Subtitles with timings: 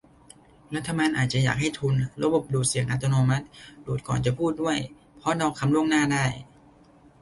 [0.75, 3.45] รัฐบาลอาจจะอยากให้ทุน ระบบดูดเสียงอัตโนมัติ
[3.85, 4.77] ดูดก่อนจะพูดด้วย
[5.19, 6.25] เพราะเดาคำล่วงหน้าได้